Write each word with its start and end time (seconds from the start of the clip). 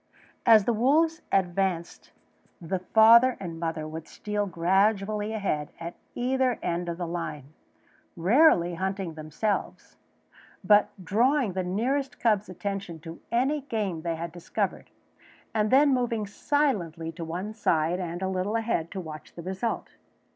As 0.47 0.65
the 0.65 0.73
wolves 0.73 1.21
advanced 1.31 2.11
the 2.59 2.79
father 2.79 3.37
and 3.39 3.59
mother 3.59 3.87
would 3.87 4.07
steal 4.07 4.47
gradually 4.47 5.31
ahead 5.31 5.69
at 5.79 5.93
either 6.15 6.57
end 6.63 6.89
of 6.89 6.97
the 6.97 7.05
line, 7.05 7.53
rarely 8.17 8.73
hunting 8.73 9.13
themselves, 9.13 9.97
but 10.63 10.89
drawing 11.05 11.53
the 11.53 11.61
nearest 11.61 12.19
cub's 12.19 12.49
attention 12.49 12.97
to 13.01 13.19
any 13.31 13.61
game 13.61 14.01
they 14.01 14.15
had 14.15 14.31
discovered, 14.31 14.89
and 15.53 15.69
then 15.69 15.93
moving 15.93 16.25
silently 16.25 17.11
to 17.11 17.23
one 17.23 17.53
side 17.53 17.99
and 17.99 18.23
a 18.23 18.27
little 18.27 18.55
ahead 18.55 18.89
to 18.89 18.99
watch 18.99 19.35
the 19.35 19.43
result. 19.43 19.89